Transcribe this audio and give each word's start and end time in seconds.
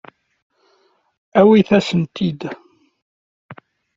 Awit-asent-tent-id. 1.39 2.41